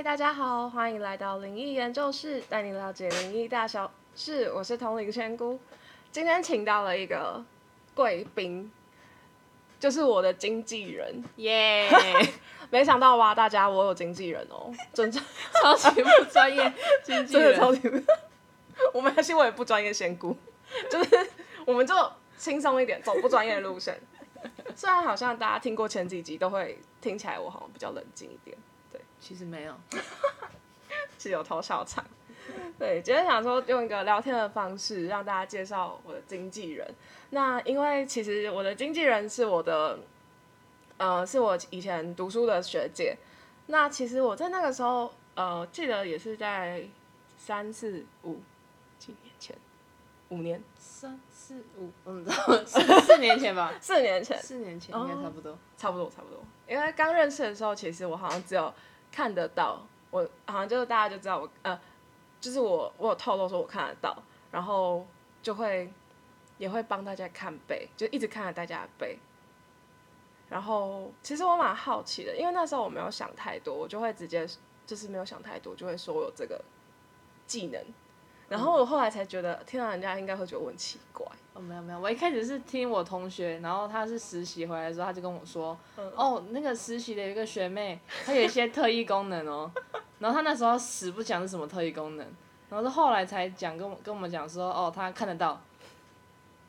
[0.00, 4.50] 嗨，大家好，欢迎来到灵异研究室，带你了解灵异大小事。
[4.50, 5.60] 我是同龄仙姑，
[6.10, 7.44] 今天请到了一个
[7.94, 8.72] 贵宾，
[9.78, 11.22] 就是我的经纪人。
[11.36, 11.86] 耶，
[12.72, 15.20] 没想到吧，大家我有经纪人哦，真的
[15.60, 16.72] 超级不专业
[17.04, 18.02] 经纪真的人，超级不。
[18.94, 20.34] 我们还是我也不专业仙姑，
[20.90, 21.28] 就是
[21.66, 21.94] 我们就
[22.38, 24.00] 轻松一点，走不专业的路线。
[24.74, 28.56] 虽然好像大家听过前几集，都会听起来我好像比较冷静一点。
[29.20, 29.74] 其实没有，
[31.18, 32.04] 是有偷笑场。
[32.78, 36.92] 对，今天想说用一个聊天的方式让大家介绍我的经纪人。
[37.30, 39.98] 那因为其实我的经纪人是我的，
[40.96, 43.16] 呃，是我以前读书的学姐。
[43.66, 46.82] 那其实我在那个时候，呃，记得也是在
[47.38, 48.40] 三四五
[48.98, 49.56] 几年前，
[50.30, 52.26] 五年三四五，嗯，
[52.66, 55.56] 四 四年前吧，四年前，四年前应该差不多。
[55.76, 56.42] 差不多差不多。
[56.66, 58.74] 因为刚认识的时候，其实我好像只有
[59.12, 61.80] 看得到，我好像就是大家就知道我呃，
[62.40, 64.16] 就是我我有透露说我看得到，
[64.50, 65.06] 然后
[65.42, 65.92] 就会
[66.58, 69.18] 也会帮大家看背，就一直看着大家的背。
[70.48, 74.46] 然后其实我蛮好奇的，因为那时候我没有想太多，我就会直接
[74.84, 76.60] 就是没有想太多，就会说我有这个
[77.46, 77.80] 技能。
[78.50, 81.24] 然后我后来才觉得，听到，人家应该会觉得我很奇怪。
[81.54, 89.70] 哦，没有没有，我一开始是听我同学，然后他是实习回来的时候，他就跟我说，嗯哦，那个实习的一个学妹，她有一些特异功能哦，
[90.18, 92.26] 然后她那时候死不讲是什么特异功能，
[92.68, 95.60] 然后是后来才讲跟我跟我们讲说，哦，她看得到，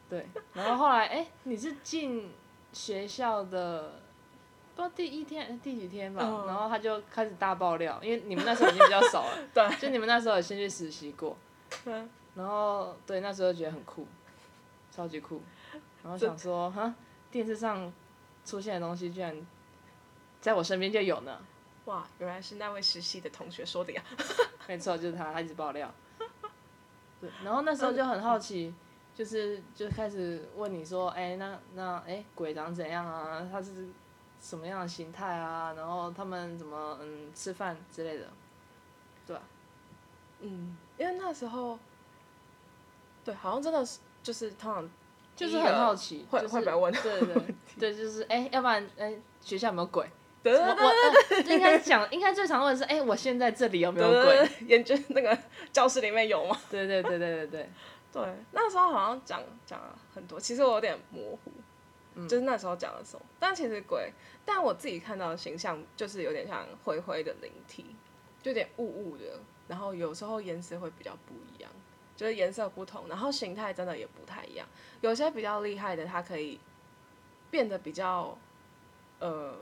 [0.08, 2.32] 对，然后后来哎，你是进
[2.72, 3.94] 学校的。
[4.74, 11.36] 不知道第一天、第几天吧，嗯然后他就开始大爆料，因为你们那时候已经比较熟了， 对，就你们那时候有先去实习过，
[11.84, 14.08] 对 然后对那时候觉得很酷，
[14.92, 15.42] 超级酷，
[16.04, 16.94] 然后想说哈，
[17.30, 17.92] 电视上
[18.46, 19.36] 出现的东西居然
[20.40, 21.40] 在我身边就有呢，
[21.86, 24.04] 哇，原来是那位实习的同学说的呀。
[24.68, 25.94] 没错，就是他，他一直爆料。
[27.20, 28.74] 对，然后那时候就很好奇，
[29.14, 33.46] 就是就开始问你说，哎、那那哎、鬼长怎样啊？
[33.52, 33.90] 他是
[34.40, 35.74] 什么样的形态啊？
[35.74, 38.30] 然后他们怎么嗯吃饭之类的，
[39.28, 39.42] 对吧？
[40.40, 41.80] 嗯，因为那时候，
[43.26, 44.88] 对，好像真的是就是通常
[45.36, 50.08] 就是很好奇，会就是会被问对 对对对，就是哎、要不然哎、学校有没有鬼？
[50.44, 54.48] 对对我我、呃、应该讲，应该最常问的是，哎、我现在这里有没有对鬼？
[54.48, 55.36] 对，研究那个
[55.74, 56.56] 教室里面有吗？
[56.70, 57.70] 对对对对对对，
[58.14, 64.14] 对，那时候好像讲讲了很多，其实我有点模糊，就是那时候讲的时候，但其实鬼，
[64.46, 67.96] 但我自己看到的形象就是有点像灰灰的灵体，
[68.44, 69.24] 就有点雾雾的，
[69.72, 71.72] 然后有时候颜色会比较不一样，
[72.18, 74.68] 就是颜色不同，然后形态真的也不太一样，
[75.00, 76.60] 有些比较厉害的，它可以
[77.50, 78.38] 变得比较
[79.20, 79.56] 呃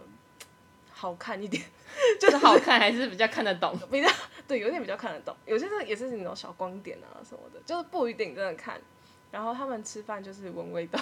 [0.92, 1.64] 好看一点。
[2.20, 3.78] 就是好看还是比较看得懂。
[3.92, 4.10] 比较
[4.48, 8.82] 对，有点比较看得懂，有些是也是那种小光点啊什么的，就是不一定真的看。
[9.30, 11.00] 然后他们吃饭就是闻味道，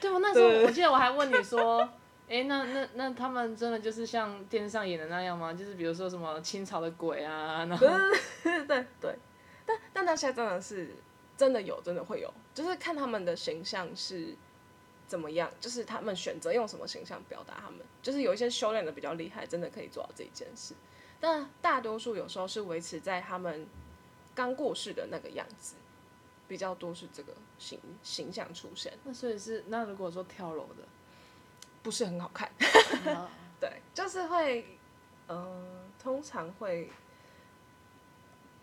[0.00, 1.88] 对，我那时候我记得我还问你说，
[2.28, 5.52] 哎、那那那他们真的就是像电视上演的那样吗？
[5.52, 7.86] 就是比如说什么清朝的鬼啊，然后
[8.44, 9.16] 对 对对。
[9.64, 10.90] 但但那些真的是
[11.36, 14.34] 真的有，真的会有，就是看他们的形象是
[15.06, 20.74] 怎么样，就是他们选择用什么形象表达他们，就是有一些修炼的比较厉害，真的可以做到这一件事。
[21.20, 23.66] 但大多数有时候是维持在他们
[24.34, 25.76] 刚过世的那个样子，
[26.46, 28.92] 比较多是这个形形象出现。
[29.04, 30.86] 那所以是那如果说跳楼的，
[31.86, 32.50] 不是很好看。
[33.14, 33.30] 啊
[33.60, 34.76] 对，就是会，
[35.28, 36.90] 呃，通常会，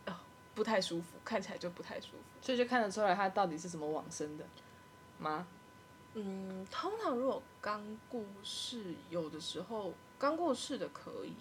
[0.06, 0.14] 哦，
[0.54, 2.18] 不太舒服，看起来就不太舒服。
[2.42, 4.44] 所以就看得出来他到底是怎么往生的
[5.20, 5.48] 吗？
[6.16, 11.34] 嗯，通常如果刚过世，有的时候刚过世的可以，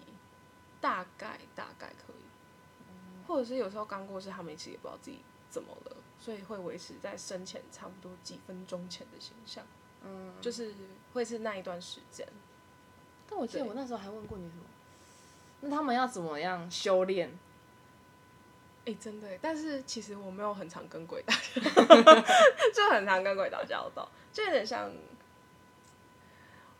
[0.79, 5.19] 大概大概可以，或者是有时候刚过世，他们其实也不知道自己
[5.49, 9.65] 怎么了，所以会维持在生前差不多几分钟前的形象，
[10.01, 10.73] 嗯，就是
[11.13, 12.27] 会是那一段时间。
[13.29, 14.63] 但我记得我那时候还问过你什么？
[15.61, 17.31] 那他们要怎么样修炼？
[18.85, 21.61] 哎、真的耶，但是其实我没有很常跟鬼打交
[22.75, 24.91] 就很常跟鬼打交道，就有点像，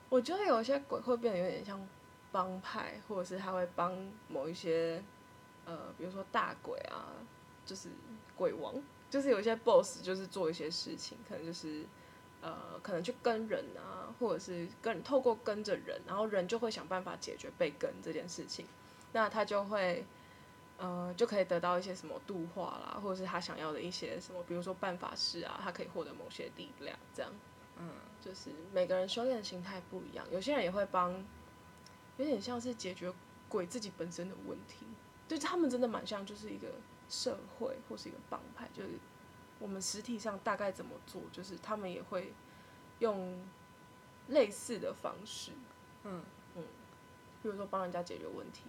[0.10, 1.80] 我觉得有一些鬼会变得有点像
[2.30, 3.96] 帮派，或者是他会帮
[4.28, 5.02] 某一些，
[5.64, 7.08] 呃，比如说大鬼啊，
[7.66, 7.88] 就是
[8.36, 8.76] 鬼王，
[9.10, 11.86] 就是有一些 boss 就是做一些事情，可能就是。
[12.44, 18.66] 呃，可能去跟人啊，或者是跟透过跟着人，然后人就会想办法解决被跟这件事情，
[19.14, 20.06] 那他就会
[20.78, 27.32] 呃，就可以得到一些什么度化啦，或者是他想要的一些什么，比如说办法师啊，他可以获得某些力量，这样。
[27.78, 27.90] 嗯，
[28.22, 31.12] 就是每个人修炼的形态不一样，有些人也会帮，
[32.18, 33.12] 有点像是解决
[33.48, 34.86] 鬼自己本身的问题，
[35.28, 36.68] 对他们真的蛮像就是一个
[37.08, 38.90] 社会或是一个帮派，就是
[39.64, 42.34] 我们实体上大概怎么做，就是他们也会
[43.00, 43.40] 用
[44.28, 45.52] 类似的方式，
[46.04, 46.22] 嗯
[46.58, 46.64] 嗯，
[47.42, 48.64] 比如说帮人家解决问题，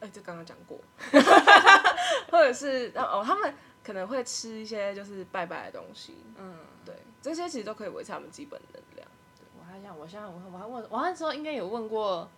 [0.00, 0.80] 哎、这刚刚讲过，
[2.28, 3.54] 或者是哦，他们
[3.84, 9.08] 可能会吃一些就是拜拜的东西，嗯，对，这些其实都可以维持他们基本能量。
[9.56, 12.28] 我还想，我现在我我还问，我那时候应该有问过，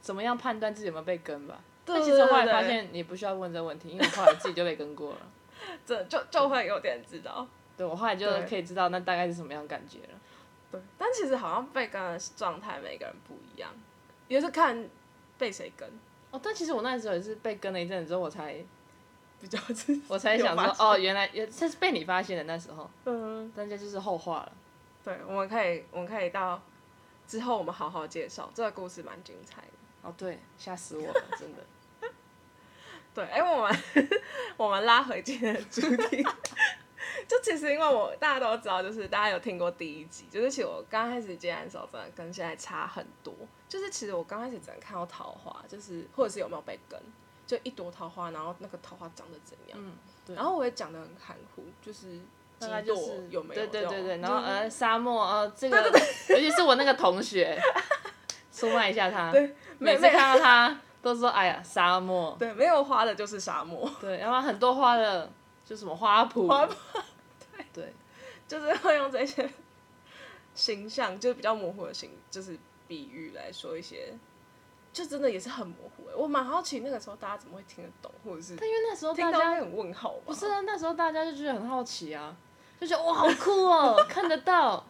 [0.00, 1.60] 怎么样判断自己有没有被跟吧？
[1.84, 5.18] 对但其实后来发现你不需要问这个问题，因为我后来自己就被跟过了。
[5.86, 7.46] 这就就会有点知道，
[7.76, 10.18] 对，我后来就可以知道那大概是什么样感觉了。
[10.70, 13.70] 对，但其实好像被跟的状态每个人不一样，
[14.28, 14.88] 也是看
[15.38, 15.88] 被谁跟
[16.30, 18.56] 哦，但其实我那时候也是被跟了一阵子之后，我才
[19.40, 24.52] 比较是，我才想说，哦，原来也这是被你发现的那时候，嗯，但这就是后话了。
[25.04, 26.60] 对，我们可以我们可以到
[27.26, 29.68] 之后我们好好介绍这个故事，蛮精彩的。
[30.02, 31.62] 哦，对，吓死我了，真的。
[33.14, 33.82] 对，哎、我们
[34.56, 36.22] 我们拉回今天的主题，
[37.28, 43.32] 就其实因为我大家都知道，就是大家有听过第一集，就是其实我刚开始接案的时候，真的跟现在差很多。
[43.68, 47.00] 就是其实我刚开始只能看到桃花，就是或者是有没有被跟，
[47.46, 49.92] 就一朵桃花，然后那个桃花长得怎样，嗯，
[50.26, 50.34] 对。
[50.36, 52.20] 然后我也讲的很含糊，就是
[52.58, 55.76] 大概就是有没有对对对对，然后呃沙漠呃这个，
[56.30, 57.56] 尤其是我那个同学，
[58.52, 59.32] 出卖一下他，
[59.78, 65.30] 每次看到他都说哎呀沙漠，对没有花的就是沙漠，对，然后很多花的
[65.64, 66.66] 就什么花圃，花
[67.74, 67.92] 对，
[68.48, 69.48] 就是会用这些
[70.54, 72.58] 形象，就是比较模糊的形，就是
[72.88, 74.14] 比喻来说一些，
[74.94, 76.14] 就真的也是很模糊、欸。
[76.16, 80.22] 我蛮好奇那个时候大家怎么会听得懂，或者是但因为那时候大家到很问号吧？
[80.24, 82.34] 不是啊，那时候大家就觉得很好奇啊，
[82.80, 84.82] 就觉得哇好酷哦， 看得到。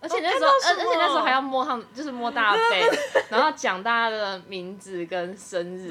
[0.00, 2.82] 而且那时候，而而且那时候还要摸他们，就是摸大家背，
[3.30, 5.88] 然后讲大家的名字跟生日，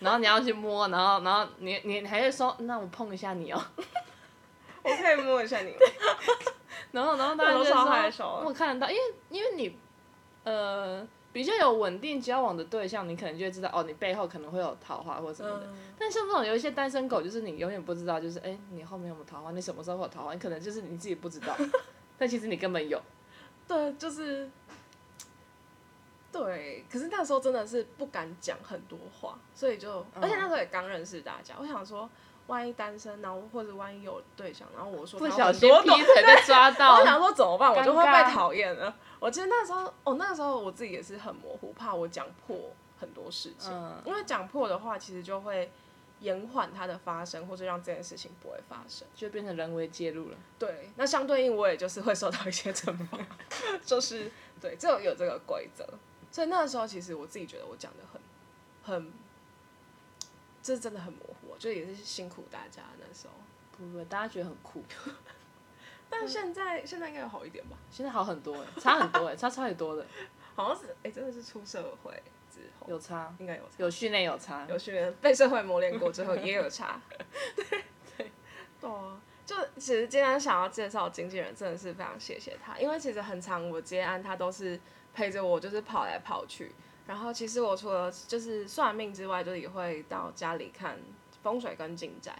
[0.00, 3.62] 然后你要去摸，然后然后你你你还会说，那我碰一下你哦，
[4.82, 5.78] 我可以摸一下你吗？
[6.92, 9.78] 然后然后大家都超害羞说，我看得到，因为因为你
[10.44, 15.66] 呃比较有稳定交往的对象，你可能就会知道哦，你背后可能会有桃花或什么的。
[15.66, 21.54] 嗯，但像这种有一些单身狗，就是你永远不知道，就是哎、你后面有没有桃花，你什么时候会有桃花，你可能就是你自己不知道，
[22.18, 23.00] 但其实你根本有。
[23.66, 24.50] 对，就是。
[26.32, 32.08] 对，可是那时候真的是不敢讲很多话，所以就，而且那时候也刚认识大家，我想说，
[32.46, 38.96] 万一单身，然后或者万一有对象，然后我说不小心劈腿被抓到我，想说怎么办，我就会被讨厌了。
[39.20, 42.56] 我记得那时候，哦，那个时候我自己也是很模糊，怕我讲破
[42.98, 45.70] 很多事情，嗯因为讲破的话，其实就会
[46.22, 49.06] 延缓它的发生，或者让这件事情不会发生。
[49.14, 50.36] 就变成人为介入了。
[50.58, 53.18] 对，那相对应我也就是会受到一些惩罚，
[53.84, 54.30] 就是
[54.60, 55.86] 对，这有有这个规则。
[56.30, 58.20] 所以那个时候，其实我自己觉得我讲的很
[58.82, 59.12] 很，
[60.62, 63.34] 这真的很模糊，就也是辛苦大家那时候。
[63.76, 64.82] 不不，大家觉得很酷，
[66.08, 67.76] 但现在现在应该有好一点吧？
[67.90, 70.06] 现在好很多哎，差很多哎，差超级多的，
[70.54, 72.22] 好像是哎、真的是出社会
[72.52, 73.70] 之后有差，应该有差。
[73.78, 74.66] 有训练有差。
[74.68, 77.00] 有训练被社会磨练过之后也有差。
[77.56, 78.30] 对对
[78.80, 84.78] 对啊，就其实今天想要介绍经纪人，真的是非常谢谢他，因为其实很长我接案他都是
[85.14, 86.72] 陪着我，就是跑来跑去。
[87.06, 90.98] 然后其实我除了就是算命之外，就是也会到家里看
[91.42, 92.32] 风水跟进宅。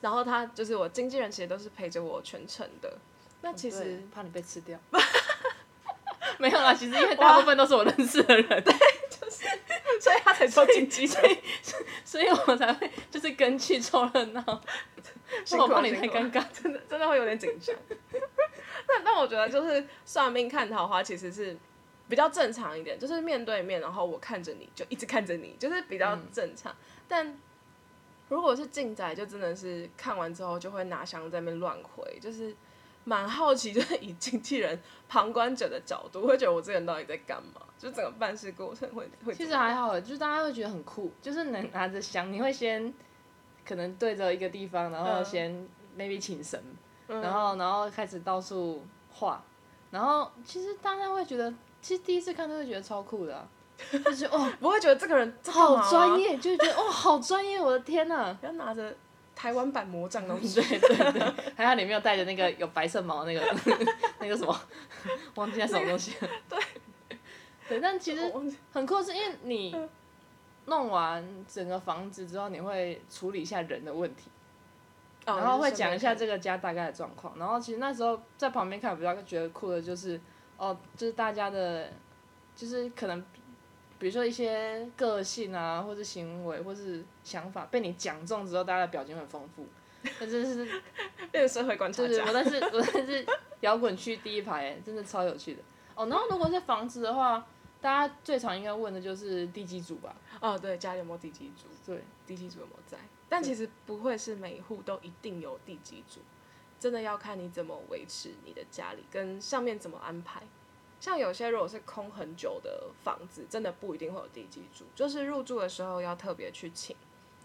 [0.00, 2.98] 然后他就是我经纪人，其实都是陪着我全程的。
[3.42, 4.78] 那其对实怕你被吃掉。
[6.38, 8.46] 没有啦，其实因为大部分都是我认识的人，
[10.38, 11.38] 才做经纪人。
[12.04, 14.62] 所以我才会就是跟去凑热闹。
[15.44, 16.42] 辛我怕你太尴尬。
[16.54, 17.74] 真的真的会有点紧张。
[18.86, 21.56] 但但我觉得就是算命看桃花其实是
[22.08, 26.74] 比较正常一点，就是面对面，然后我看着你就一直看着你，就是比较正常。
[27.06, 27.38] 但
[28.28, 32.54] 如果是进宅，就真的是看完之后就会拿香在那边乱回，就是
[33.08, 37.62] 蛮好奇，就是以经纪人旁观者的角度，会觉得我这个人到底在干嘛？
[37.78, 42.92] 就整个办事过程会会其实还好欸，就是大家会觉得很酷，就是能拿着香，你会先
[43.66, 46.60] 可能对着一个地方，然后嗯先 maybe 请神，
[47.06, 49.42] 嗯然后然后开始到处画，
[49.90, 53.48] 然后其实大家会觉得，其实第一次看都会觉得超酷的、啊，
[54.04, 58.92] 就是哦 不会觉得这个人好专，业，就会觉得哦好专业，我的天呐、不要拿着
[59.38, 60.60] 台湾版魔杖东西。
[60.60, 61.22] 对对对，
[61.54, 63.56] 还好你没有带着那个有白色毛的那个
[64.18, 64.60] 那个什么，
[65.36, 66.12] 忘记那什么东西。
[66.20, 66.28] 了。
[66.48, 66.58] 对，
[67.68, 68.32] 对，但其实
[68.72, 69.76] 很酷，是因为你
[70.66, 74.28] 弄完整个房子之后，你会处理一下人的问题，
[75.26, 77.38] 哦然后会讲一下这这个家大概的状况。
[77.38, 80.20] 然后其实那时候在旁边看，比较觉得酷的就是，
[80.56, 81.92] 哦，就是大家的，
[82.56, 83.24] 就是可能
[83.98, 89.66] 比如说一些个性啊，或是行为，或是想法被你讲中之后，大家的表情很丰富，
[90.20, 90.64] 那真的是，
[91.30, 92.32] 变成社会观察就是家我。
[92.32, 93.26] 但是我但是
[93.60, 95.62] 摇滚区第一排，哎，真的超有趣的。
[95.94, 97.44] 哦，然后如果是房子的话，
[97.80, 100.14] 大家最常应该问的就是第几组吧？
[100.40, 101.66] 哦，对，家里有没有第几组？
[101.84, 102.96] 对，第几组有没有在？
[103.28, 106.20] 但其实不会是每一户都一定有第几组，
[106.78, 110.42] 真的要看你怎么维持你的家里跟上面怎么安排。
[111.00, 116.96] 像有些如果是空很久的房子，真的不一定会有地基组，就是入住的时候要特别去请。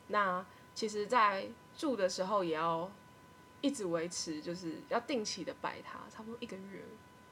[0.08, 2.90] 那其实，在住的时候也要
[3.62, 6.84] 一直维持，就是要定期的拜它，差不多一个月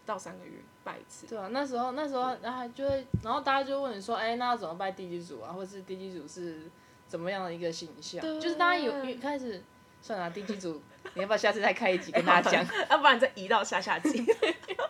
[0.05, 1.25] 到三个月拜一次。
[1.27, 5.51] 对啊，那时候那时候然后就会，然后大家就问你说，哎、那要怎么拜地基组啊？
[5.51, 6.69] 或者是地基组是
[7.07, 8.21] 怎么样的一个形象？
[8.39, 9.63] 就是大家有一开始，
[10.01, 10.81] 算了啊，地基组，
[11.15, 12.65] 你要不要下次再开一集跟大家讲？
[12.89, 14.23] 要不然再移到下下集。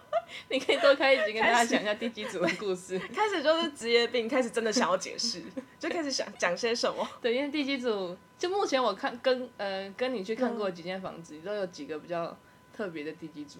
[0.51, 2.99] 你可以多开一集跟大家讲一下地基组的故事。
[3.15, 5.41] 开始就是职业病，开始真的想要解释，
[5.79, 7.07] 就开始想讲些什么。
[7.21, 12.37] 对，因为地基组，就目前我看跟呃跟你去看过几间房子，都有几个比较
[12.75, 13.59] 特别的地基组。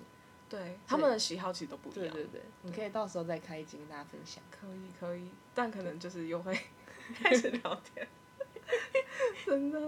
[0.50, 2.13] 对，他们的喜好其实都不一样。
[2.13, 4.43] 对对对，你可以到时候再开一集跟大家分享。
[4.51, 6.53] 可以可以，但可能就是又会
[7.24, 8.05] 开始聊天，
[9.45, 9.79] 真的。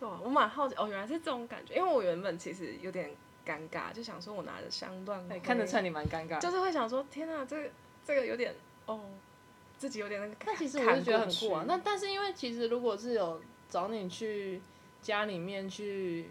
[0.00, 3.08] 对啊，我蛮好奇哦，原来是这种感觉，因为我原本其实有点
[3.46, 6.40] 尴尬，就想说我拿着香断哎，看得出来你蛮尴尬。
[6.40, 7.70] 就是会想说，天啊，这个
[8.04, 8.54] 这个有点
[8.86, 9.00] 哦，
[9.78, 10.34] 自己有点那个。
[10.44, 11.64] 但其实我是觉得很酷啊。
[11.66, 14.60] 那但是因为其实如果是有找你去
[15.02, 16.30] 家里面去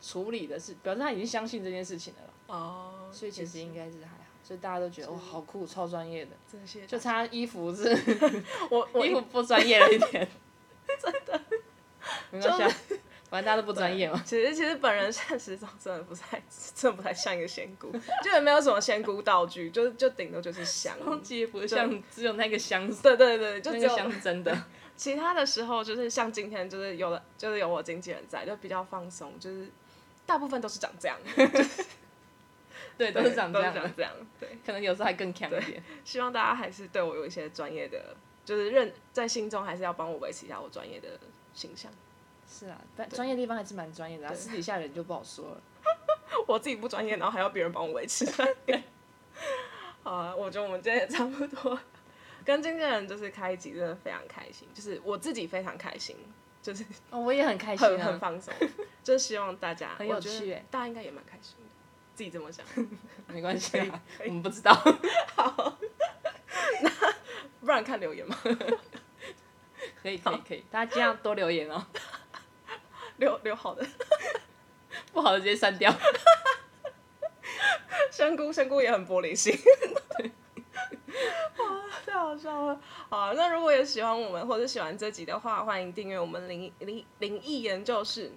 [0.00, 4.16] 处理的事，表示他已经相信这件事情了啦，哦，所以其实应该该是还好。
[4.42, 6.30] 所以大家都觉得哇，好酷，超专业的。
[6.50, 7.88] 这些就差衣服是
[8.70, 10.28] 我我 衣服不专业了一点，
[11.00, 11.40] 真的。
[12.30, 12.95] 没关系啊，
[13.28, 14.22] 反正大家都不专业嘛。
[14.24, 16.40] 其实其实本人现实中真的不太
[16.74, 17.90] 真的不太像一个仙姑，
[18.22, 20.96] 就也没有什么仙姑道具，就就顶多就是香。
[21.04, 24.56] 超级不像，只有那个箱子，对对对，就只有那个箱是真的。
[24.96, 29.68] 其他的时候就是像今天就是有了就是有我经纪人在，就比较放松，就是
[30.24, 31.18] 大部分都是长这样，
[32.96, 34.12] 对，都是长这样长这样。
[34.40, 35.82] 对，可能有时候还更强一点。
[36.02, 41.08] 希望大家还是对我有一些专业的，就是认在心中还是要帮我维持一下我专业的
[41.52, 41.92] 形象。
[42.48, 45.60] 是啊，但专业地方还是蛮专业的啊，私底下人就不好说了。
[46.46, 48.24] 我自己不专业，然后还要别人帮我维持。
[50.02, 51.78] 好啊，我觉得我们今天也差不多，
[52.44, 56.16] 跟经纪人就是开一集真的非常开心，就是我自己非常开心，
[56.62, 58.18] 就是哦，我也很开心很很啊。
[58.20, 58.54] 放松，
[59.02, 61.64] 就是希望大家很有趣欸大家应该也蛮开心的，
[62.14, 62.64] 自己这么想。
[63.26, 64.72] 没关系啊，我们不知道。
[65.34, 65.78] 好，
[66.82, 66.90] 那
[67.60, 68.38] 不然看留言吗，
[70.02, 71.84] 可以可以可以，大家尽量多留言哦，
[73.18, 73.86] 留留好的。
[75.12, 75.92] 不好的直接删掉。
[78.10, 79.52] 香菇，香菇也很玻璃心。
[81.58, 82.80] 哇，太好笑了！
[83.08, 88.32] 好，那如果有喜欢我们或者喜欢这集的话，欢迎订阅我们灵灵灵异研究室。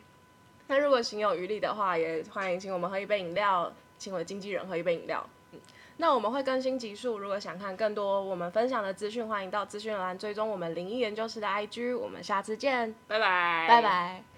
[0.68, 5.28] 那如果行有余力的话，也欢迎请我们喝一杯饮料，请我的经纪人喝一杯饮料。
[5.52, 5.60] 嗯，
[5.98, 11.98] 那我们会更新集数，如果想看更多我们分享的资讯，欢迎到资讯栏追踪我们灵异研究室的 IG。
[11.98, 13.82] 我们下次见，拜拜，拜。
[13.82, 14.29] 拜。